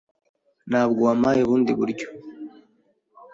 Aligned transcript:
Ntabwo 0.69 0.99
wampaye 1.07 1.39
ubundi 1.43 1.71
buryo. 1.79 2.07